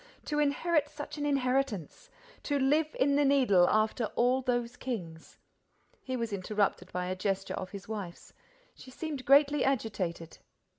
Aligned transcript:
To 0.25 0.39
inherit 0.39 0.89
such 0.89 1.19
an 1.19 1.27
inheritance! 1.27 2.09
To 2.45 2.57
live 2.57 2.95
in 2.99 3.17
the 3.17 3.23
Needle, 3.23 3.69
after 3.69 4.05
all 4.15 4.41
those 4.41 4.75
kings!—" 4.75 5.37
He 6.01 6.17
was 6.17 6.33
interrupted 6.33 6.91
by 6.91 7.05
a 7.05 7.15
gesture 7.15 7.53
of 7.53 7.69
his 7.69 7.87
wife's. 7.87 8.33
She 8.73 8.89
seemed 8.89 9.25
greatly 9.25 9.63
agitated. 9.63 10.39